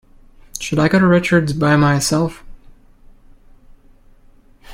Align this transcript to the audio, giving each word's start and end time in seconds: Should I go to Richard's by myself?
Should 0.59 0.79
I 0.79 0.87
go 0.87 0.97
to 0.97 1.05
Richard's 1.05 1.53
by 1.53 1.75
myself? 1.75 2.43